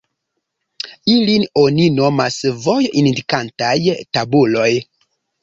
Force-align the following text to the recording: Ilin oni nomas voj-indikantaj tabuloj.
Ilin 1.15 1.45
oni 1.63 1.85
nomas 1.99 2.39
voj-indikantaj 2.65 3.77
tabuloj. 4.19 4.69